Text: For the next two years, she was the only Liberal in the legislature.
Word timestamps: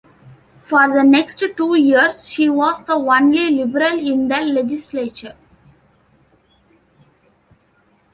For 0.63 0.87
the 0.91 1.03
next 1.03 1.43
two 1.55 1.75
years, 1.75 2.27
she 2.27 2.49
was 2.49 2.83
the 2.85 2.93
only 2.95 3.51
Liberal 3.51 3.99
in 3.99 4.29
the 4.29 4.37
legislature. 4.41 5.35